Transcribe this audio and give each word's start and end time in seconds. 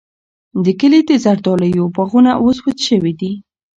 د 0.63 0.65
کلي 0.79 1.01
د 1.09 1.11
زردالیو 1.25 1.85
باغونه 1.95 2.31
اوس 2.43 2.57
وچ 2.65 2.79
شوي 2.89 3.13
دي. 3.19 3.31